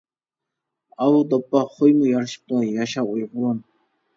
[1.03, 2.63] ئاۋۇ دوپپا خويمۇ يارىشىپتۇ.
[2.71, 3.63] ياشا ئۇيغۇرۇم.